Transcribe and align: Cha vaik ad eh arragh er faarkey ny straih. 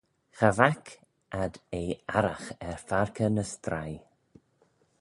Cha 0.37 0.49
vaik 0.57 0.85
ad 1.43 1.53
eh 1.79 1.91
arragh 2.17 2.49
er 2.67 2.77
faarkey 2.87 3.29
ny 3.31 3.45
straih. 3.53 4.01